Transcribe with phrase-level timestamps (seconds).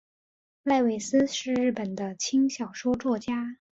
[0.63, 3.59] 濑尾司是日本的轻小说作家。